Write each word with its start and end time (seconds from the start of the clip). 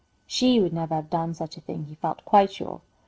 She 0.25 0.59
would 0.59 0.73
never 0.73 0.95
have 0.95 1.11
done 1.11 1.35
such 1.35 1.57
a 1.57 1.61
thing, 1.61 1.83
he 1.85 1.93
felt 1.93 2.25
quite 2.25 2.51
sure. 2.53 2.81